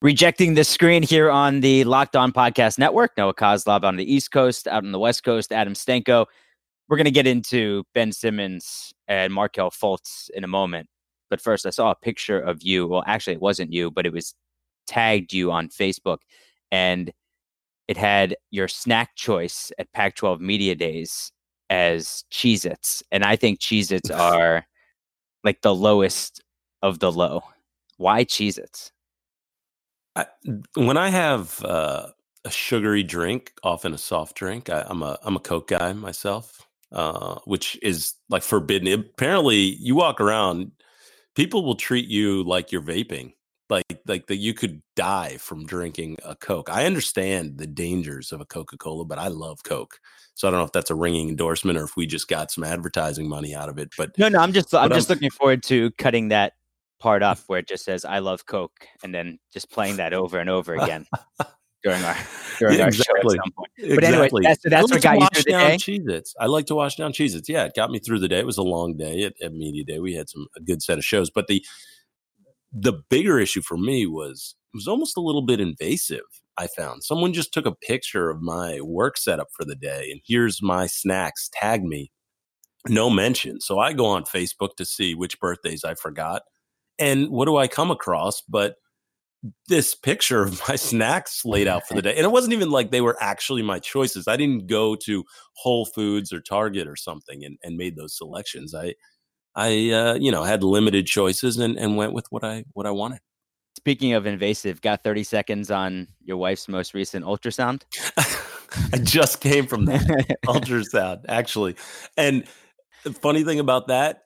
[0.00, 3.16] Rejecting the screen here on the Locked On Podcast Network.
[3.16, 6.24] Noah Coslov on the East Coast, out on the West Coast, Adam Stenko.
[6.88, 10.88] We're going to get into Ben Simmons and Markelle Fultz in a moment.
[11.30, 12.86] But first, I saw a picture of you.
[12.86, 14.36] Well, actually, it wasn't you, but it was
[14.86, 16.18] tagged you on Facebook.
[16.70, 17.12] And
[17.88, 21.32] it had your snack choice at Pac 12 Media Days
[21.70, 23.02] as Cheez Its.
[23.10, 24.64] And I think Cheez Its are
[25.42, 26.40] like the lowest
[26.82, 27.42] of the low.
[27.96, 28.92] Why Cheez Its?
[30.74, 32.08] When I have uh,
[32.44, 36.66] a sugary drink, often a soft drink, I, am a I'm a Coke guy myself,
[36.92, 38.88] uh, which is like forbidden.
[38.88, 40.72] Apparently, you walk around,
[41.34, 43.34] people will treat you like you're vaping,
[43.68, 46.70] like like that you could die from drinking a Coke.
[46.70, 50.00] I understand the dangers of a Coca Cola, but I love Coke.
[50.34, 52.62] So I don't know if that's a ringing endorsement or if we just got some
[52.62, 53.90] advertising money out of it.
[53.98, 56.54] But no, no, I'm just I'm just I'm, looking forward to cutting that
[56.98, 60.38] part up where it just says "I love Coke" and then just playing that over
[60.38, 61.06] and over again
[61.82, 62.16] during our
[62.58, 63.70] during yeah, our show at some point.
[63.78, 64.06] But exactly.
[64.06, 65.76] anyway, that's, that's what got you through the day.
[65.76, 66.34] Cheez-Its.
[66.40, 67.48] I like to wash down Cheez-Its.
[67.48, 68.38] Yeah, it got me through the day.
[68.38, 69.98] It was a long day at, at media day.
[69.98, 71.64] We had some a good set of shows, but the
[72.72, 76.24] the bigger issue for me was it was almost a little bit invasive.
[76.58, 80.20] I found someone just took a picture of my work setup for the day, and
[80.26, 81.48] here's my snacks.
[81.52, 82.10] Tag me.
[82.88, 83.60] No mention.
[83.60, 86.42] So I go on Facebook to see which birthdays I forgot
[86.98, 88.76] and what do I come across but
[89.68, 92.16] this picture of my snacks laid out for the day?
[92.16, 94.28] And it wasn't even like they were actually my choices.
[94.28, 95.24] I didn't go to
[95.54, 98.74] Whole Foods or Target or something and, and made those selections.
[98.74, 98.94] I
[99.54, 102.90] I uh, you know had limited choices and, and went with what I what I
[102.90, 103.20] wanted.
[103.76, 107.82] Speaking of invasive, got 30 seconds on your wife's most recent ultrasound?
[108.92, 111.76] I just came from that ultrasound, actually.
[112.16, 112.44] And
[113.04, 114.24] the funny thing about that,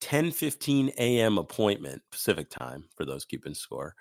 [0.00, 1.38] 10 15 a.m.
[1.38, 3.94] appointment Pacific time for those keeping score.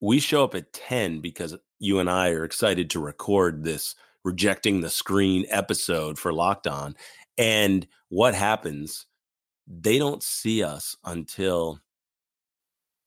[0.00, 3.94] We show up at 10 because you and I are excited to record this
[4.24, 6.94] rejecting the screen episode for Locked On.
[7.36, 9.06] And what happens?
[9.66, 11.80] They don't see us until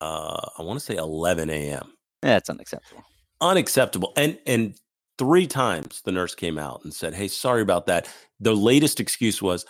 [0.02, 1.94] uh, I want to say 11 a.m.
[2.22, 3.04] That's unacceptable.
[3.40, 4.14] Unacceptable.
[4.18, 4.76] And and
[5.18, 8.08] three times the nurse came out and said, "Hey, sorry about that."
[8.40, 9.66] The latest excuse was,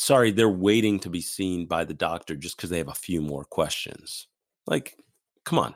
[0.00, 3.20] sorry, they're waiting to be seen by the doctor just because they have a few
[3.20, 4.26] more questions.
[4.66, 4.96] Like,
[5.44, 5.74] come on,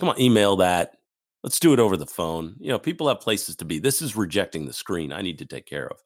[0.00, 0.96] come on, email that.
[1.44, 2.56] Let's do it over the phone.
[2.58, 3.78] You know, people have places to be.
[3.78, 5.12] This is rejecting the screen.
[5.12, 5.96] I need to take care of.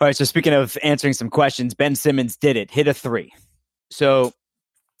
[0.00, 0.16] All right.
[0.16, 3.32] So, speaking of answering some questions, Ben Simmons did it, hit a three.
[3.90, 4.32] So,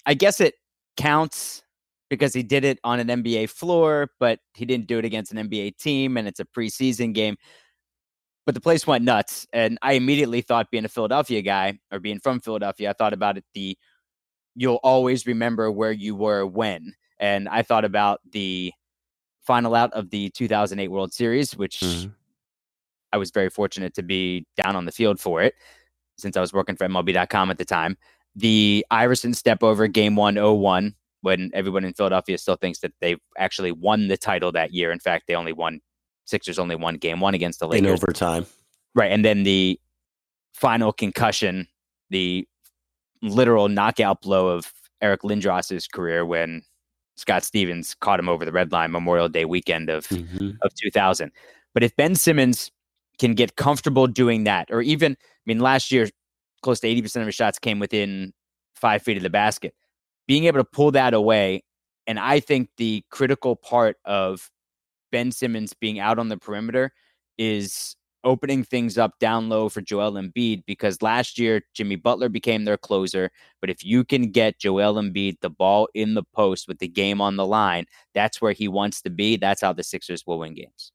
[0.06, 0.54] I guess it
[0.96, 1.62] counts
[2.08, 5.48] because he did it on an NBA floor, but he didn't do it against an
[5.48, 7.36] NBA team and it's a preseason game
[8.44, 9.46] but the place went nuts.
[9.52, 13.36] And I immediately thought, being a Philadelphia guy or being from Philadelphia, I thought about
[13.36, 13.76] it the
[14.54, 16.94] you'll always remember where you were when.
[17.18, 18.72] And I thought about the
[19.46, 22.10] final out of the 2008 World Series, which mm-hmm.
[23.12, 25.54] I was very fortunate to be down on the field for it
[26.18, 27.96] since I was working for MLB.com at the time.
[28.34, 33.16] The Iverson step over game one, 1 when everyone in Philadelphia still thinks that they
[33.38, 34.90] actually won the title that year.
[34.90, 35.80] In fact, they only won
[36.24, 38.46] Sixers only won game one against the Lakers in overtime.
[38.94, 39.10] Right.
[39.10, 39.80] And then the
[40.54, 41.66] final concussion,
[42.10, 42.46] the
[43.22, 46.62] literal knockout blow of Eric Lindros's career when
[47.16, 50.50] Scott Stevens caught him over the red line Memorial Day weekend of mm-hmm.
[50.62, 51.30] of 2000.
[51.74, 52.70] But if Ben Simmons
[53.18, 56.08] can get comfortable doing that, or even, I mean, last year,
[56.62, 58.32] close to 80% of his shots came within
[58.74, 59.74] five feet of the basket,
[60.26, 61.62] being able to pull that away.
[62.06, 64.50] And I think the critical part of
[65.12, 66.92] Ben Simmons being out on the perimeter
[67.38, 72.64] is opening things up down low for Joel Embiid because last year Jimmy Butler became
[72.64, 73.30] their closer.
[73.60, 77.20] But if you can get Joel Embiid the ball in the post with the game
[77.20, 79.36] on the line, that's where he wants to be.
[79.36, 80.92] That's how the Sixers will win games.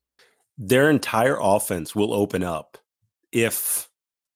[0.58, 2.78] Their entire offense will open up
[3.32, 3.90] if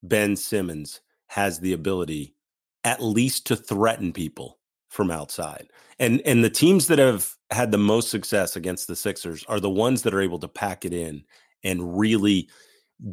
[0.03, 2.35] Ben Simmons has the ability
[2.83, 4.59] at least to threaten people
[4.91, 5.69] from outside.
[5.99, 9.69] And and the teams that have had the most success against the Sixers are the
[9.69, 11.23] ones that are able to pack it in
[11.63, 12.49] and really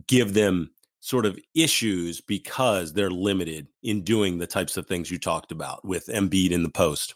[0.07, 0.71] give them
[1.01, 5.85] sort of issues because they're limited in doing the types of things you talked about
[5.85, 7.15] with Embiid in the post.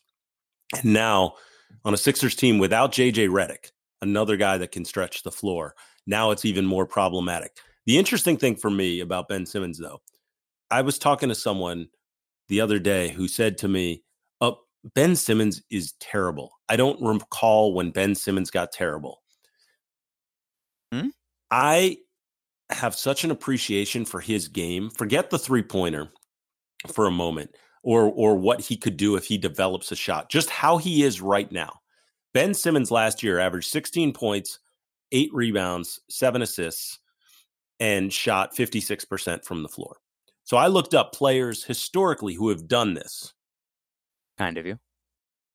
[0.76, 1.34] And now
[1.84, 5.75] on a Sixers team without JJ Redick, another guy that can stretch the floor,
[6.06, 7.56] now it's even more problematic.
[7.86, 10.00] The interesting thing for me about Ben Simmons though,
[10.70, 11.88] I was talking to someone
[12.48, 14.04] the other day who said to me,
[14.94, 16.52] Ben Simmons is terrible.
[16.69, 19.23] I don't recall when Ben Simmons got terrible.
[20.93, 21.08] Hmm?
[21.50, 21.99] I
[22.70, 24.90] have such an appreciation for his game.
[24.90, 26.11] Forget the three pointer
[26.88, 30.31] for a moment or or what he could do if he develops a shot.
[30.31, 31.81] Just how he is right now.
[32.34, 34.58] Ben Simmons last year averaged 16 points,
[35.12, 36.99] eight rebounds, seven assists,
[37.79, 39.96] and shot 56% from the floor.
[40.44, 43.34] So I looked up players historically who have done this.
[44.42, 44.76] Kind of you.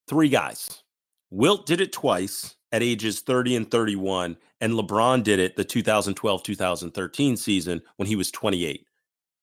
[0.08, 0.82] Three guys.
[1.28, 6.42] Wilt did it twice at ages 30 and 31, and LeBron did it the 2012
[6.42, 8.86] 2013 season when he was 28.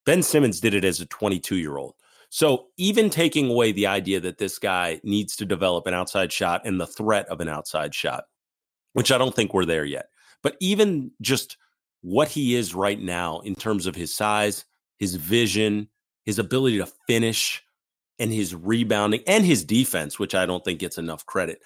[0.03, 1.93] Ben Simmons did it as a 22 year old.
[2.31, 6.63] So even taking away the idea that this guy needs to develop an outside shot
[6.65, 8.23] and the threat of an outside shot,
[8.93, 10.07] which I don't think we're there yet,
[10.41, 11.57] but even just
[12.01, 14.65] what he is right now in terms of his size,
[14.97, 15.87] his vision,
[16.23, 17.61] his ability to finish,
[18.19, 21.61] and his rebounding and his defense, which I don't think gets enough credit.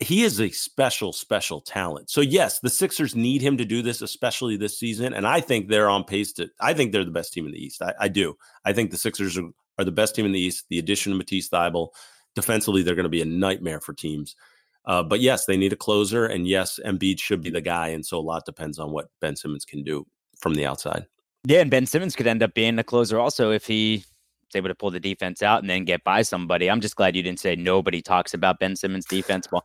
[0.00, 2.08] He is a special, special talent.
[2.08, 5.12] So, yes, the Sixers need him to do this, especially this season.
[5.12, 7.64] And I think they're on pace to, I think they're the best team in the
[7.64, 7.82] East.
[7.82, 8.36] I, I do.
[8.64, 9.48] I think the Sixers are,
[9.78, 10.66] are, the best team in the East.
[10.68, 11.88] The addition of Matisse Thybulle,
[12.36, 14.36] defensively, they're going to be a nightmare for teams.
[14.84, 16.26] Uh, but yes, they need a closer.
[16.26, 17.88] And yes, Embiid should be the guy.
[17.88, 20.06] And so a lot depends on what Ben Simmons can do
[20.38, 21.06] from the outside.
[21.44, 24.04] Yeah, and Ben Simmons could end up being a closer also if he
[24.48, 26.70] was able to pull the defense out and then get by somebody.
[26.70, 29.48] I'm just glad you didn't say nobody talks about Ben Simmons defense.
[29.50, 29.64] Well,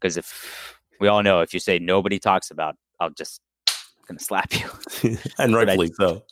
[0.00, 4.20] because if we all know if you say nobody talks about, I'll just I'm gonna
[4.20, 5.18] slap you.
[5.38, 6.24] and rightfully so.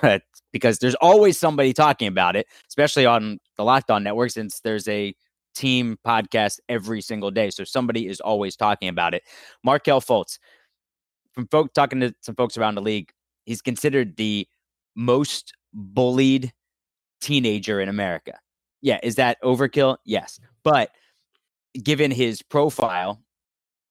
[0.52, 4.88] because there's always somebody talking about it, especially on the Locked On Network, since there's
[4.88, 5.14] a
[5.54, 7.50] team podcast every single day.
[7.50, 9.22] So somebody is always talking about it.
[9.64, 10.38] Markelle Fultz,
[11.32, 13.10] from folk talking to some folks around the league,
[13.44, 14.46] he's considered the
[14.94, 16.52] most bullied
[17.22, 18.38] teenager in America.
[18.82, 19.96] Yeah, is that overkill?
[20.04, 20.40] Yes.
[20.64, 20.90] But
[21.80, 23.22] given his profile,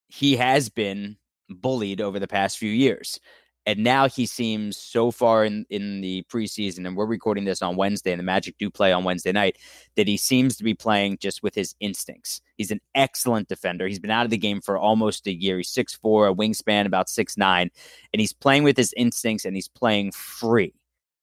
[0.10, 1.18] he has been
[1.50, 3.19] bullied over the past few years.
[3.68, 7.75] And now he seems so far in, in the preseason, and we're recording this on
[7.75, 9.57] Wednesday, and the Magic do play on Wednesday night,
[9.95, 12.42] that he seems to be playing just with his instincts.
[12.57, 13.88] He's an excellent defender.
[13.88, 15.57] He's been out of the game for almost a year.
[15.57, 17.69] He's 6'4, a wingspan about six nine,
[18.12, 20.74] and he's playing with his instincts and he's playing free.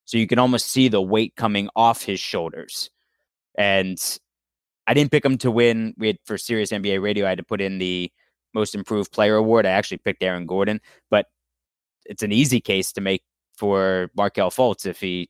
[0.09, 2.89] So you can almost see the weight coming off his shoulders.
[3.59, 3.99] And
[4.87, 5.93] I didn't pick him to win.
[5.99, 8.11] We had for Sirius NBA Radio, I had to put in the
[8.55, 9.67] most improved player award.
[9.67, 11.27] I actually picked Aaron Gordon, but
[12.07, 13.23] it's an easy case to make
[13.55, 15.29] for Markelle Fultz if he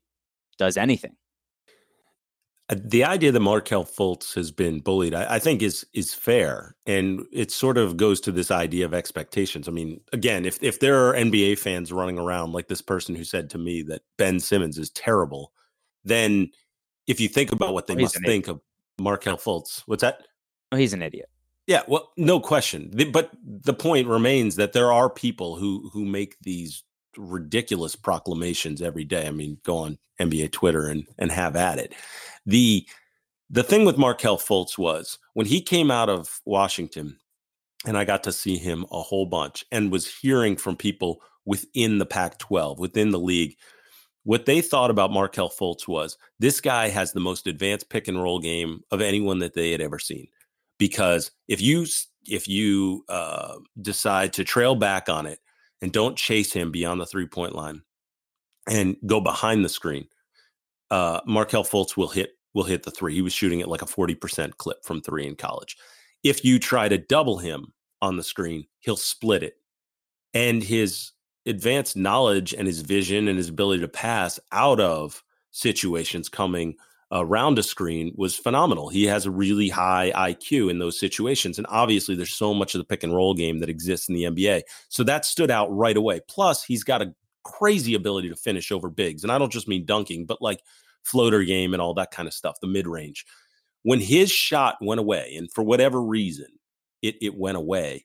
[0.58, 1.16] does anything.
[2.70, 6.76] Uh, the idea that Markelle Fultz has been bullied, I, I, think, is is fair,
[6.86, 9.68] and it sort of goes to this idea of expectations.
[9.68, 13.24] I mean, again, if if there are NBA fans running around like this person who
[13.24, 15.52] said to me that Ben Simmons is terrible,
[16.04, 16.50] then
[17.06, 18.48] if you think about what they oh, must think idiot.
[18.48, 18.60] of
[19.02, 20.22] Markelle Fultz, what's that?
[20.70, 21.30] Oh, he's an idiot.
[21.66, 22.90] Yeah, well, no question.
[22.92, 26.82] The, but the point remains that there are people who who make these
[27.18, 29.26] ridiculous proclamations every day.
[29.26, 31.94] I mean, go on NBA Twitter and and have at it.
[32.46, 32.86] The
[33.50, 37.18] the thing with Markelle Fultz was when he came out of Washington,
[37.86, 41.98] and I got to see him a whole bunch and was hearing from people within
[41.98, 43.56] the Pac 12, within the league.
[44.24, 48.22] What they thought about Markelle Fultz was this guy has the most advanced pick and
[48.22, 50.28] roll game of anyone that they had ever seen
[50.78, 51.86] because if you
[52.26, 55.40] if you uh, decide to trail back on it
[55.80, 57.82] and don't chase him beyond the three point line
[58.68, 60.08] and go behind the screen,
[60.90, 63.14] uh, Markelle Fultz will hit will hit the three.
[63.14, 65.76] He was shooting at like a forty percent clip from three in college.
[66.24, 67.72] If you try to double him
[68.02, 69.54] on the screen, he'll split it,
[70.34, 71.12] and his
[71.46, 76.76] advanced knowledge and his vision and his ability to pass out of situations coming
[77.10, 78.88] around a screen was phenomenal.
[78.88, 81.58] He has a really high IQ in those situations.
[81.58, 84.24] And obviously, there's so much of the pick and roll game that exists in the
[84.24, 84.62] NBA.
[84.88, 86.20] So that stood out right away.
[86.28, 89.22] Plus, he's got a crazy ability to finish over bigs.
[89.22, 90.60] And I don't just mean dunking, but like
[91.02, 93.24] floater game and all that kind of stuff, the mid range.
[93.84, 96.48] When his shot went away, and for whatever reason,
[97.00, 98.04] it, it went away,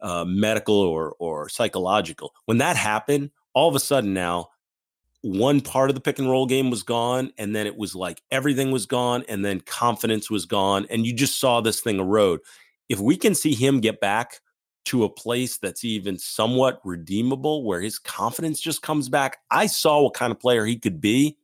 [0.00, 4.48] uh, medical or, or psychological, when that happened, all of a sudden now
[5.24, 8.20] one part of the pick and roll game was gone and then it was like
[8.30, 12.40] everything was gone and then confidence was gone and you just saw this thing erode.
[12.90, 14.40] If we can see him get back
[14.84, 20.02] to a place that's even somewhat redeemable where his confidence just comes back i saw
[20.02, 21.38] what kind of player he could be.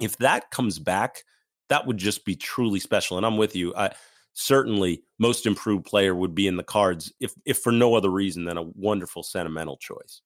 [0.00, 1.24] If that comes back
[1.68, 3.90] that would just be truly special and i'm with you i
[4.32, 8.46] certainly most improved player would be in the cards if if for no other reason
[8.46, 10.22] than a wonderful sentimental choice.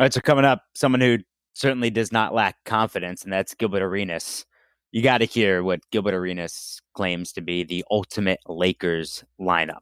[0.00, 1.18] All right so coming up someone who
[1.54, 4.46] certainly does not lack confidence, and that's Gilbert Arenas.
[4.90, 9.80] You got to hear what Gilbert Arenas claims to be the ultimate Lakers lineup.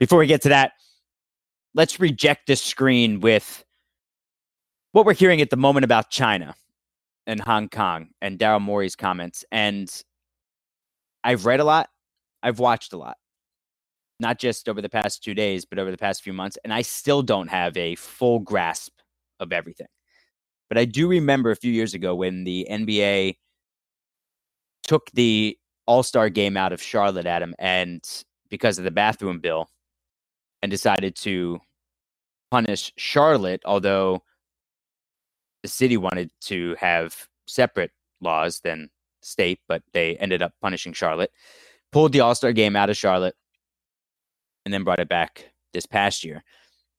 [0.00, 0.72] Before we get to that,
[1.74, 3.64] let's reject this screen with
[4.92, 6.54] what we're hearing at the moment about China
[7.26, 9.44] and Hong Kong and Daryl Morey's comments.
[9.50, 9.90] And
[11.22, 11.90] I've read a lot.
[12.42, 13.16] I've watched a lot,
[14.20, 16.82] not just over the past two days, but over the past few months, and I
[16.82, 18.92] still don't have a full grasp
[19.40, 19.88] of everything.
[20.68, 23.36] But I do remember a few years ago when the NBA
[24.84, 28.02] took the All Star game out of Charlotte, Adam, and
[28.50, 29.68] because of the bathroom bill,
[30.62, 31.60] and decided to
[32.50, 34.22] punish Charlotte, although
[35.62, 37.90] the city wanted to have separate
[38.20, 38.88] laws than
[39.22, 41.30] state, but they ended up punishing Charlotte.
[41.92, 43.34] Pulled the All Star game out of Charlotte
[44.64, 46.42] and then brought it back this past year.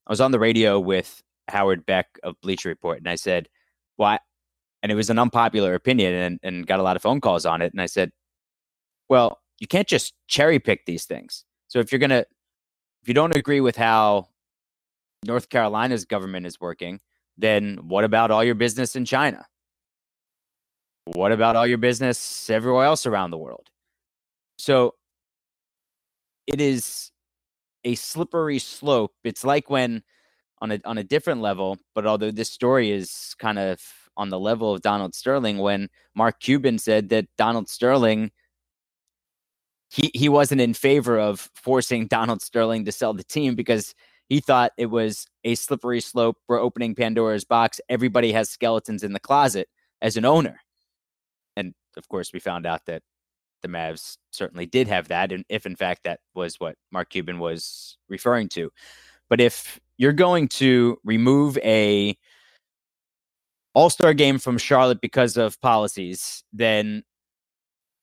[0.07, 3.49] I was on the radio with Howard Beck of Bleacher Report, and I said,
[3.97, 4.19] "Why?"
[4.83, 7.61] And it was an unpopular opinion, and, and got a lot of phone calls on
[7.61, 7.71] it.
[7.73, 8.11] And I said,
[9.09, 11.45] "Well, you can't just cherry pick these things.
[11.67, 12.25] So if you're gonna,
[13.01, 14.27] if you don't agree with how
[15.25, 16.99] North Carolina's government is working,
[17.37, 19.45] then what about all your business in China?
[21.05, 23.69] What about all your business everywhere else around the world?
[24.57, 24.95] So
[26.47, 27.11] it is
[27.85, 29.13] a slippery slope.
[29.23, 30.03] It's like when
[30.61, 33.79] on a on a different level, but although this story is kind of
[34.17, 38.31] on the level of Donald Sterling when Mark Cuban said that Donald Sterling
[39.89, 43.93] he he wasn't in favor of forcing Donald Sterling to sell the team because
[44.27, 46.37] he thought it was a slippery slope.
[46.47, 47.79] We're opening Pandora's box.
[47.89, 49.67] Everybody has skeletons in the closet
[50.01, 50.59] as an owner.
[51.55, 53.03] And of course, we found out that
[53.61, 57.39] the Mavs certainly did have that, and if in fact that was what Mark Cuban
[57.39, 58.71] was referring to.
[59.29, 62.17] But if you're going to remove a
[63.73, 67.03] all-star game from Charlotte because of policies, then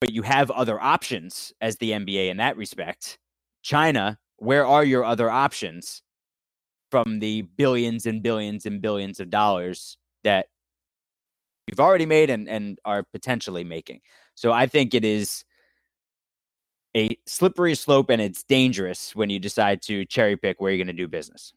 [0.00, 3.18] but you have other options as the NBA in that respect.
[3.62, 6.02] China, where are your other options
[6.90, 10.46] from the billions and billions and billions of dollars that
[11.68, 14.00] you've already made and, and are potentially making?
[14.34, 15.44] So I think it is
[16.96, 20.86] a slippery slope and it's dangerous when you decide to cherry pick where you're going
[20.88, 21.52] to do business.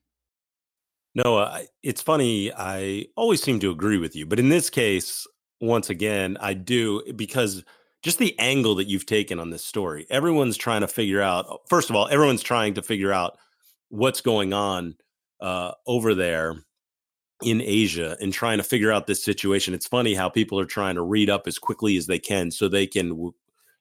[1.14, 2.52] No, uh, it's funny.
[2.54, 5.26] I always seem to agree with you, but in this case,
[5.62, 7.64] once again, I do because
[8.04, 10.06] just the angle that you've taken on this story.
[10.12, 11.62] Everyone's trying to figure out.
[11.68, 13.38] First of all, everyone's trying to figure out
[13.90, 14.96] what's going on
[15.40, 16.56] uh, over there
[17.44, 19.74] in Asia and trying to figure out this situation.
[19.74, 22.68] It's funny how people are trying to read up as quickly as they can so
[22.68, 23.32] they can,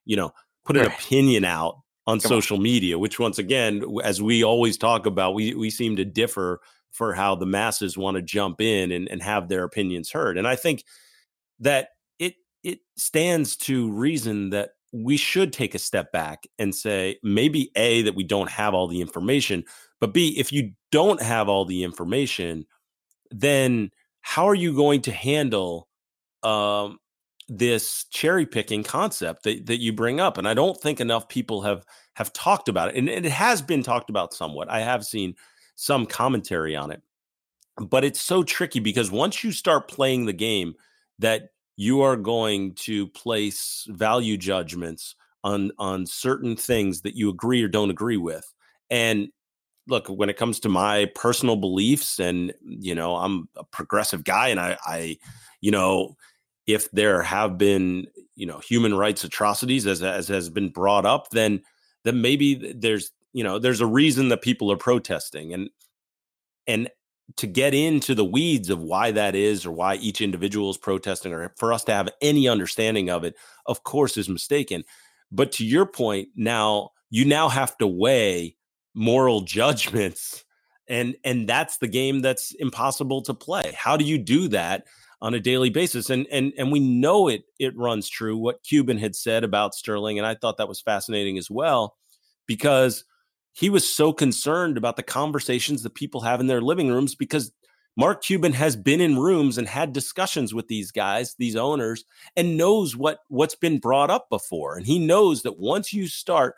[0.04, 0.32] you know,
[0.64, 2.62] put an opinion out on Come social on.
[2.62, 7.12] media, which once again, as we always talk about, we we seem to differ for
[7.12, 10.38] how the masses want to jump in and, and have their opinions heard.
[10.38, 10.84] And I think
[11.60, 17.18] that it it stands to reason that we should take a step back and say
[17.22, 19.64] maybe a that we don't have all the information,
[20.00, 22.66] but b if you don't have all the information,
[23.30, 23.90] then
[24.20, 25.88] how are you going to handle
[26.42, 26.98] um,
[27.48, 30.38] this cherry picking concept that, that you bring up?
[30.38, 33.60] And i don't think enough people have have talked about it and, and, it has
[33.60, 34.70] been talked about somewhat.
[34.70, 35.34] I have seen
[35.76, 37.02] some commentary on it.
[37.76, 40.74] But it's so tricky because once you start playing the game
[41.18, 47.62] that you are going to place value judgments on on certain things that you agree
[47.62, 48.52] or don't agree with
[48.90, 49.28] and
[49.86, 54.48] look when it comes to my personal beliefs and you know i'm a progressive guy
[54.48, 55.16] and i i
[55.60, 56.16] you know
[56.66, 61.30] if there have been you know human rights atrocities as as has been brought up
[61.30, 61.62] then
[62.04, 65.52] then maybe there's you know there's a reason that people are protesting.
[65.52, 65.68] And
[66.66, 66.88] and
[67.36, 71.32] to get into the weeds of why that is or why each individual is protesting
[71.32, 73.34] or for us to have any understanding of it
[73.66, 74.84] of course is mistaken.
[75.30, 78.56] But to your point now you now have to weigh
[78.94, 80.44] moral judgments
[80.88, 84.84] and and that's the game that's impossible to play how do you do that
[85.24, 86.10] on a daily basis.
[86.10, 90.18] And and and we know it it runs true what Cuban had said about Sterling,
[90.18, 91.96] and I thought that was fascinating as well,
[92.46, 93.04] because
[93.54, 97.52] he was so concerned about the conversations that people have in their living rooms because
[97.96, 102.04] Mark Cuban has been in rooms and had discussions with these guys, these owners,
[102.36, 104.76] and knows what what's been brought up before.
[104.76, 106.54] And he knows that once you start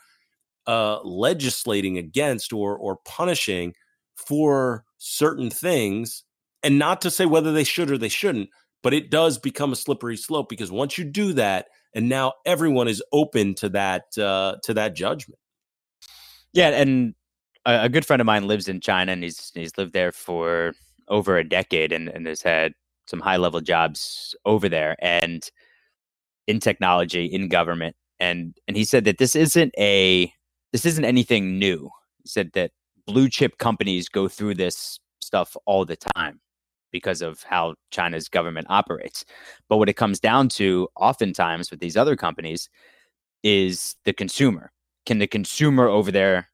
[0.67, 3.75] uh, legislating against or or punishing
[4.17, 6.25] for certain things,
[6.63, 8.49] and not to say whether they should or they shouldn't,
[8.83, 12.89] but it does become a slippery slope because once you do that, and now everyone
[12.89, 15.39] is open to that uh, to that judgment.
[16.53, 17.15] Yeah, and
[17.67, 20.73] a, good friend of mine lives in China, and he's he's lived there for
[21.09, 22.73] over a decade, and, and has had
[23.07, 25.51] some high level jobs over there, and
[26.47, 30.33] in technology, in government, and and he said that this isn't a
[30.77, 31.89] this isn't anything new.
[32.23, 32.71] He said that
[33.07, 36.39] blue chip companies go through this stuff all the time
[36.93, 39.25] because of how China's government operates.
[39.71, 42.69] But what it comes down to, oftentimes with these other companies,
[43.43, 44.71] is the consumer.
[45.07, 46.51] can the consumer over there,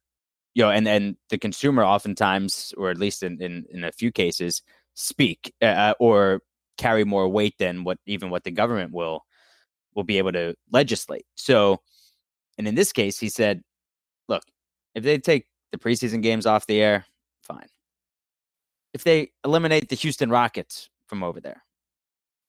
[0.55, 4.13] you know, and and the consumer oftentimes, or at least in in, in a few
[4.13, 4.63] cases,
[4.95, 6.43] speak uh, uh or
[6.79, 9.25] carry more weight than what even what the government will
[9.97, 11.27] will be able to legislate.
[11.35, 11.81] So,
[12.57, 13.63] and in this case, he said,
[14.29, 14.43] look,
[14.95, 17.07] if they take the preseason games off the air,
[17.43, 17.67] fine.
[18.93, 21.63] If they eliminate the Houston Rockets from over there,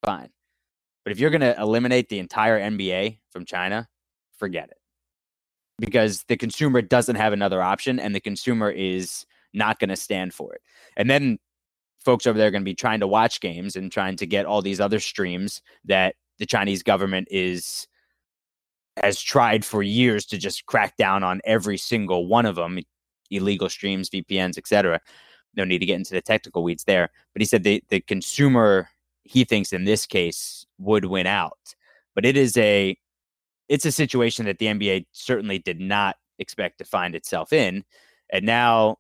[0.06, 0.30] fine.
[1.04, 3.88] But if you're going to eliminate the entire NBA from China,
[4.38, 4.78] forget it.
[5.80, 10.34] Because the consumer doesn't have another option and the consumer is not going to stand
[10.34, 10.62] for it.
[10.98, 11.40] And then
[12.04, 14.46] folks over there are going to be trying to watch games and trying to get
[14.46, 17.88] all these other streams that the Chinese government is
[18.98, 22.80] has tried for years to just crack down on every single one of them
[23.32, 25.00] illegal streams vpns etc
[25.56, 28.88] no need to get into the technical weeds there but he said the, the consumer
[29.24, 31.76] he thinks in this case would win out.
[32.16, 32.98] But it is a
[33.70, 37.84] it's a situation that the nba certainly did not expect to find itself in
[38.30, 38.98] and now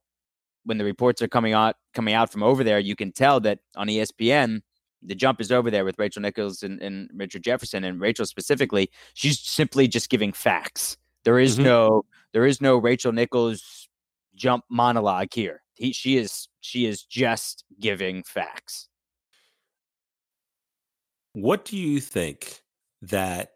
[0.63, 3.59] when the reports are coming out coming out from over there you can tell that
[3.75, 4.61] on espn
[5.05, 8.89] the jump is over there with Rachel Nichols and, and Richard Jefferson and Rachel specifically.
[9.13, 10.97] She's simply just giving facts.
[11.23, 11.65] There is mm-hmm.
[11.65, 13.87] no there is no Rachel Nichols
[14.35, 15.61] jump monologue here.
[15.75, 18.89] He, she is she is just giving facts.
[21.33, 22.61] What do you think
[23.01, 23.51] that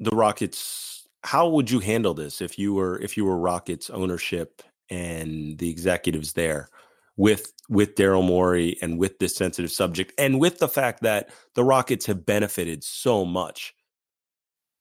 [0.00, 4.62] the Rockets how would you handle this if you were if you were Rockets ownership
[4.90, 6.68] and the executives there?
[7.18, 11.62] With with Daryl Morey and with this sensitive subject and with the fact that the
[11.64, 13.74] Rockets have benefited so much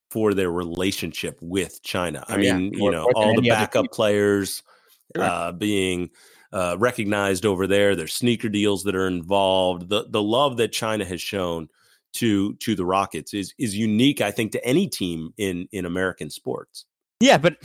[0.09, 2.23] for their relationship with China.
[2.29, 2.79] I oh, mean, yeah.
[2.79, 4.63] you know, all the backup players
[5.13, 5.25] sure.
[5.25, 6.11] uh, being
[6.53, 9.89] uh, recognized over there, there's sneaker deals that are involved.
[9.89, 11.67] The the love that China has shown
[12.13, 16.29] to to the Rockets is is unique, I think, to any team in in American
[16.29, 16.85] sports.
[17.19, 17.57] Yeah, but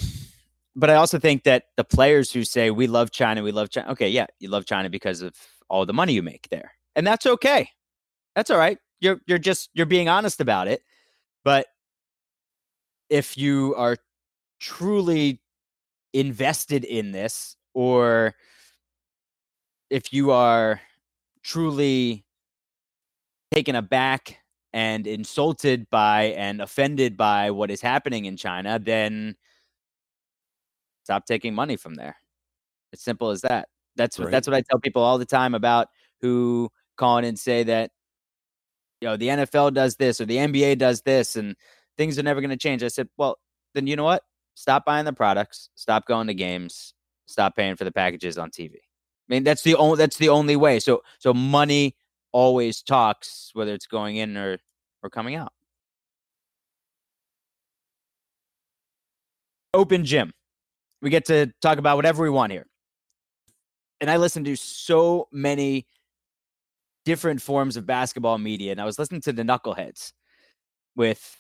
[0.75, 3.93] but I also think that the players who say we love China, we love China.
[3.93, 5.35] Okay, yeah, you love China because of
[5.69, 7.69] all the money you make there, and that's okay.
[8.35, 8.79] That's all right.
[9.01, 10.83] You're you're just you're being honest about it.
[11.45, 11.67] But
[13.11, 13.97] if you are
[14.61, 15.41] truly
[16.15, 18.35] invested in this, or
[19.91, 20.81] if you are
[21.43, 22.25] truly
[23.53, 24.39] taken aback
[24.73, 29.37] and insulted by and offended by what is happening in China, then
[31.05, 32.17] Stop taking money from there.
[32.93, 33.69] It's simple as that.
[33.97, 34.31] That's what right.
[34.31, 35.89] that's what I tell people all the time about
[36.21, 37.91] who call in and say that
[39.01, 41.57] you know the NFL does this or the NBA does this and
[41.97, 42.83] things are never going to change.
[42.83, 43.39] I said, well,
[43.75, 44.23] then you know what?
[44.55, 45.71] Stop buying the products.
[45.75, 46.95] Stop going to games.
[47.27, 48.75] Stop paying for the packages on TV.
[48.75, 48.79] I
[49.29, 50.79] mean, that's the only that's the only way.
[50.81, 51.97] So so money
[52.33, 54.59] always talks, whether it's going in or
[55.03, 55.53] or coming out.
[59.75, 60.33] Open gym.
[61.03, 62.67] We get to talk about whatever we want here.
[64.01, 65.87] And I listen to so many
[67.05, 68.73] different forms of basketball media.
[68.73, 70.13] And I was listening to the Knuckleheads
[70.97, 71.37] with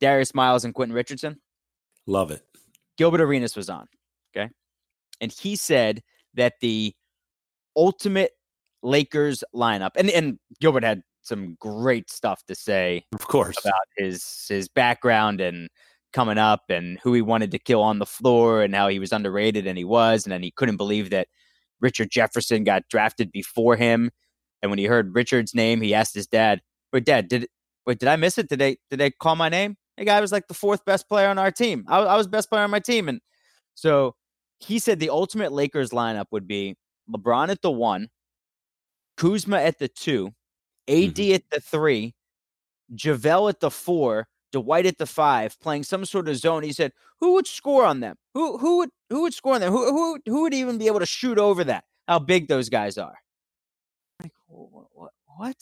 [0.00, 1.40] Darius Miles and Quentin Richardson.
[2.06, 2.42] Love it.
[2.96, 3.86] Gilbert Arenas was on.
[4.34, 4.48] Okay.
[5.20, 6.02] And he said
[6.34, 6.94] that the
[7.76, 8.32] ultimate
[8.82, 14.46] Lakers lineup, and, and Gilbert had some great stuff to say, of course, about his
[14.48, 15.68] his background and
[16.12, 19.12] coming up and who he wanted to kill on the floor and how he was
[19.12, 21.28] underrated and he was and then he couldn't believe that
[21.80, 24.10] Richard Jefferson got drafted before him.
[24.62, 26.60] And when he heard Richard's name he asked his dad
[26.92, 27.48] wait dad did
[27.86, 28.48] wait did I miss it?
[28.48, 29.76] Did they did they call my name?
[29.96, 31.84] The guy was like the fourth best player on our team.
[31.88, 33.08] I, I was best player on my team.
[33.08, 33.20] And
[33.74, 34.14] so
[34.60, 36.76] he said the ultimate Lakers lineup would be
[37.12, 38.08] LeBron at the one
[39.16, 40.28] Kuzma at the two
[40.88, 41.34] AD mm-hmm.
[41.34, 42.14] at the three
[42.94, 46.62] JaVale at the four Dwight at the five, playing some sort of zone.
[46.62, 48.16] He said, "Who would score on them?
[48.34, 49.72] Who who would who would score on them?
[49.72, 51.84] Who who who would even be able to shoot over that?
[52.06, 53.16] How big those guys are?"
[54.22, 55.12] Like what?
[55.36, 55.56] What?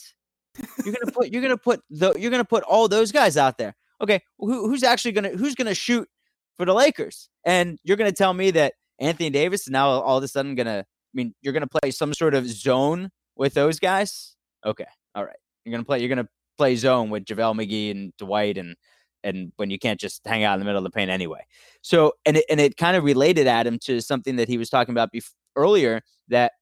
[0.83, 3.75] You're gonna put you're gonna put the you're gonna put all those guys out there.
[4.01, 6.07] Okay, who, who's actually gonna who's gonna shoot
[6.55, 7.29] for the Lakers?
[7.45, 10.79] And you're gonna tell me that Anthony Davis is now all of a sudden gonna.
[10.79, 14.35] I mean, you're gonna play some sort of zone with those guys.
[14.65, 15.37] Okay, all right.
[15.63, 15.99] You're gonna play.
[15.99, 18.75] You're gonna play zone with JaVale McGee and Dwight and
[19.23, 21.45] and when you can't just hang out in the middle of the paint anyway.
[21.81, 24.93] So and it and it kind of related Adam to something that he was talking
[24.93, 26.53] about before, earlier that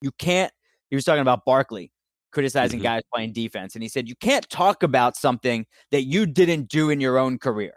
[0.00, 0.52] you can't
[0.90, 1.90] he was talking about Barkley
[2.32, 2.84] criticizing mm-hmm.
[2.84, 6.90] guys playing defense and he said you can't talk about something that you didn't do
[6.90, 7.74] in your own career.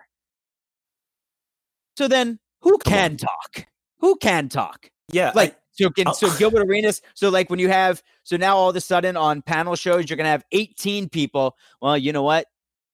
[1.97, 3.17] So then who Come can on.
[3.17, 3.67] talk?
[3.99, 4.91] Who can talk?
[5.11, 7.01] Yeah, like I, so, can, so Gilbert Arenas.
[7.13, 10.17] So, like when you have, so now all of a sudden on panel shows, you're
[10.17, 11.55] going to have 18 people.
[11.81, 12.47] Well, you know what?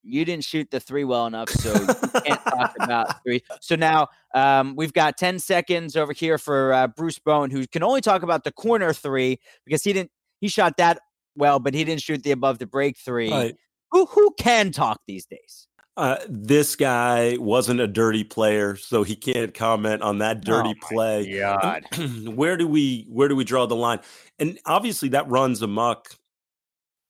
[0.04, 3.41] you didn't shoot the three well enough, so you can't talk about three.
[3.62, 7.84] So now um, we've got 10 seconds over here for uh, Bruce Bowen, who can
[7.84, 11.00] only talk about the corner three because he didn't he shot that
[11.36, 13.32] well, but he didn't shoot the above the break three.
[13.32, 13.56] Right.
[13.91, 15.67] Who who can talk these days?
[15.96, 20.88] Uh, this guy wasn't a dirty player, so he can't comment on that dirty Oh
[20.88, 21.38] play.
[21.38, 21.86] God.
[22.36, 24.00] where do we where do we draw the line?
[24.40, 26.16] And obviously that runs amok.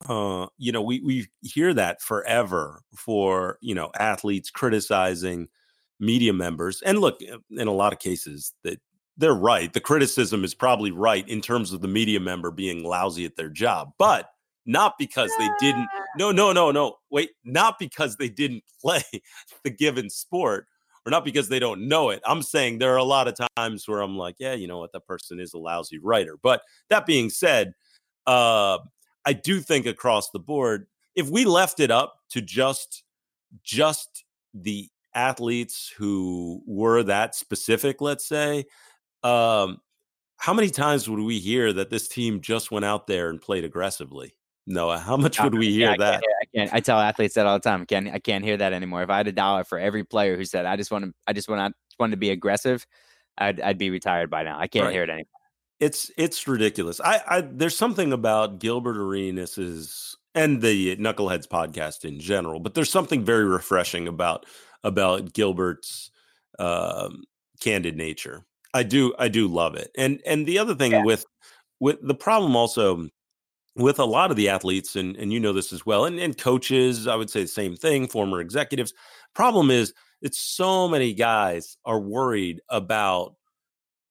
[0.07, 5.47] Uh, you know, we we hear that forever for you know athletes criticizing
[6.01, 6.81] media members.
[6.81, 8.81] And look, uh, in a lot of cases that
[9.17, 9.71] they're right.
[9.71, 13.49] The criticism is probably right in terms of the media member being lousy at their
[13.49, 14.32] job, but
[14.65, 16.97] not because they didn't no, no, no, no.
[17.09, 19.03] Wait, not because they didn't play
[19.63, 20.67] the given sport
[21.05, 22.21] or not because they don't know it.
[22.25, 24.93] I'm saying there are a lot of times where I'm like, yeah, you know what,
[24.93, 26.37] that person is a lousy writer.
[26.41, 27.73] But that being said,
[28.25, 28.77] uh,
[29.25, 33.03] I do think across the board, if we left it up to just
[33.63, 34.23] just
[34.53, 38.65] the athletes who were that specific, let's say,
[39.23, 39.77] um,
[40.37, 43.63] how many times would we hear that this team just went out there and played
[43.63, 44.33] aggressively?
[44.65, 46.21] Noah, how much would we Yeah, hear I that?
[46.21, 46.73] can't, I can't.
[46.73, 47.81] I tell athletes that all the time.
[47.81, 48.07] I can't.
[48.09, 49.03] I can't hear that anymore.
[49.03, 51.33] If I had a dollar for every player who said, "I just want to, I
[51.33, 52.85] just want to, want to be aggressive,"
[53.37, 54.59] I'd, I'd be retired by now.
[54.59, 54.93] I can't Right.
[54.93, 55.27] hear it anymore.
[55.79, 57.01] It's it's ridiculous.
[57.01, 62.89] I, I there's something about Gilbert Arenas' and the Knuckleheads podcast in general, but there's
[62.91, 64.45] something very refreshing about
[64.83, 66.11] about Gilbert's
[66.59, 67.23] um,
[67.61, 68.45] candid nature.
[68.73, 69.91] I do I do love it.
[69.97, 71.03] And and the other thing Yeah.
[71.03, 71.25] with
[71.79, 73.09] with the problem also
[73.75, 76.37] with a lot of the athletes and and you know this as well and, and
[76.37, 78.93] coaches i would say the same thing former executives.
[79.33, 83.35] Problem is it's so many guys are worried about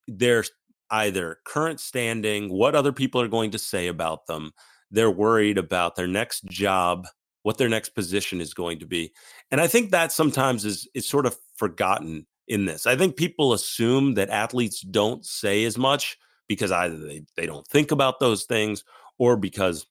[0.08, 0.44] their
[0.90, 4.52] either current standing what other people are going to say about them.
[4.90, 7.06] They're worried about their next job
[7.44, 9.12] what their next position is going to be
[9.50, 12.86] and i think that sometimes is is sort of forgotten in this.
[12.86, 17.66] I think people assume that athletes don't say as much because either they, they don't
[17.66, 18.84] think about those things
[19.18, 19.86] or because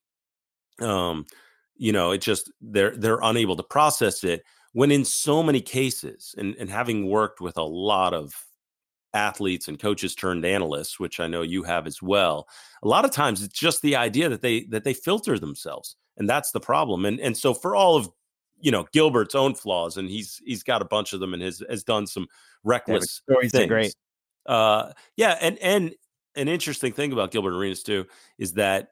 [0.81, 1.25] um
[1.75, 6.35] you know it just they're they're unable to process it when in so many cases
[6.37, 8.45] and and having worked with a lot of
[9.13, 12.47] athletes and coaches turned analysts which i know you have as well
[12.83, 16.29] a lot of times it's just the idea that they that they filter themselves and
[16.29, 18.09] that's the problem and and so for all of
[18.61, 21.61] you know gilbert's own flaws and he's he's got a bunch of them and has
[21.69, 22.25] has done some
[22.87, 23.67] Yeah, reckless stories things.
[23.67, 23.93] great.
[24.45, 25.95] Uh, yeah, and and
[26.35, 28.05] an interesting thing about Gilbert Arenas too
[28.37, 28.89] is that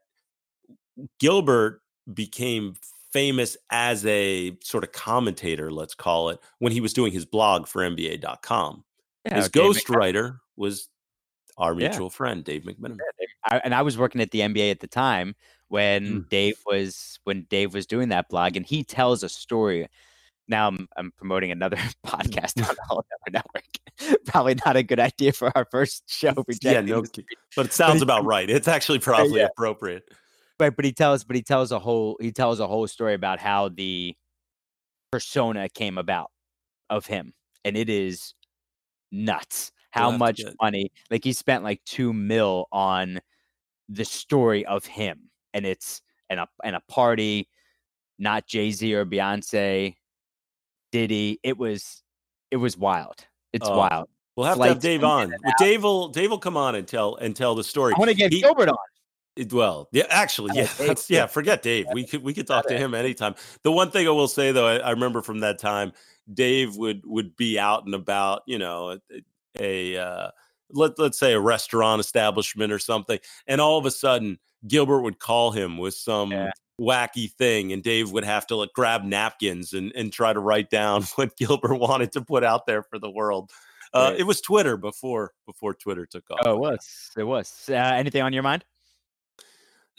[1.19, 1.81] Gilbert
[2.13, 2.75] became
[3.11, 7.67] famous as a sort of commentator, let's call it, when he was doing his blog
[7.67, 8.83] for NBA.com.
[9.25, 10.89] Yeah, his Dave ghostwriter was
[11.57, 11.89] our Yeah.
[11.89, 12.97] mutual friend, Dave McMenamin.
[13.45, 15.35] I, and I was working at the NBA at the time
[15.69, 16.29] when Mm.
[16.29, 19.87] Dave was when Dave was doing that blog, and he tells a story.
[20.47, 23.63] Now I'm, I'm promoting another podcast on whole network.
[24.25, 26.33] Probably not a good idea for our first show.
[26.61, 27.03] Yeah, no,
[27.55, 28.49] but it sounds about right.
[28.49, 29.47] It's actually probably yeah.
[29.47, 30.09] appropriate.
[30.59, 33.39] Right, but he tells but he tells a whole he tells a whole story about
[33.39, 34.15] how the
[35.11, 36.31] persona came about
[36.89, 37.33] of him.
[37.63, 38.33] And it is
[39.11, 43.19] nuts how much money like he spent like two mil on
[43.87, 45.29] the story of him.
[45.53, 47.47] And it's and a and a party,
[48.19, 49.95] not Jay-Z or Beyonce,
[50.91, 51.39] Diddy.
[51.41, 52.03] It was
[52.51, 53.25] it was wild.
[53.53, 54.09] It's Oh, wild.
[54.35, 55.33] We'll have to have Dave on.
[55.57, 57.93] Dave will Dave will come on and tell and tell the story.
[57.95, 58.77] I want to get He- Gilbert on.
[59.39, 61.25] It- well, yeah, actually, Oh, yeah, Dave, that's, yeah.
[61.27, 61.85] Forget Dave.
[61.93, 63.35] We could we could talk to him anytime.
[63.63, 65.93] The one thing I will say though, I, I remember from that time,
[66.33, 70.31] Dave would would be out and about, you know, a, a uh,
[70.71, 75.19] let let's say a restaurant establishment or something, and all of a sudden Gilbert would
[75.19, 76.51] call him with some Yeah.
[76.79, 80.69] wacky thing, and Dave would have to like grab napkins and and try to write
[80.69, 83.51] down what Gilbert wanted to put out there for the world.
[83.91, 84.19] Uh, Right.
[84.19, 86.39] it was Twitter before before Twitter took off.
[86.45, 87.11] Oh, it was.
[87.17, 87.63] It was.
[87.69, 88.63] Uh, anything on your mind?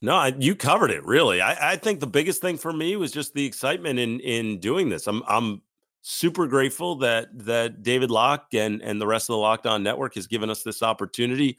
[0.02, 1.40] No, I, you covered it really.
[1.40, 4.88] I, I think the biggest thing for me was just the excitement in in doing
[4.88, 5.06] this.
[5.06, 5.62] I'm I'm
[6.02, 10.14] super grateful that that David Locke and and the rest of the Locked On Network
[10.14, 11.58] has given us this opportunity.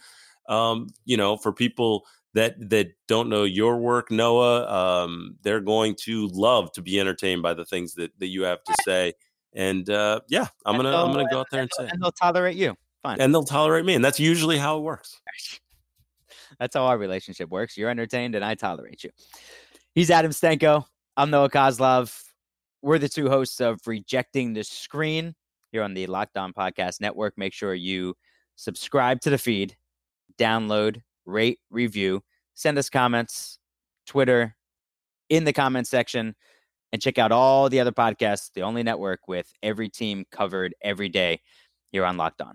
[0.49, 5.95] Um, you know, for people that that don't know your work, Noah, um, they're going
[6.03, 9.13] to love to be entertained by the things that that you have to say.
[9.53, 11.91] And uh, yeah, I'm gonna I'm gonna go out there and say, it.
[11.93, 12.75] And they'll tolerate you.
[13.03, 13.19] Fine.
[13.19, 15.19] and they'll tolerate me, and that's usually how it works.
[16.61, 17.75] That's how our relationship works.
[17.75, 19.09] You're entertained and I tolerate you.
[19.95, 20.85] He's Adam Stenko.
[21.17, 22.15] I'm Noah Coslov.
[22.83, 25.33] We're the two hosts of Rejecting the Screen
[25.71, 27.33] here on the Locked On Podcast Network.
[27.35, 28.13] Make sure you
[28.57, 29.75] subscribe to the feed,
[30.37, 32.21] download, rate, review,
[32.53, 33.57] send us comments,
[34.05, 34.55] Twitter,
[35.29, 36.35] in the comment section.
[36.91, 41.09] and check out all the other podcasts, the only network with every team covered every
[41.09, 41.41] day
[41.91, 42.53] here on Locked On.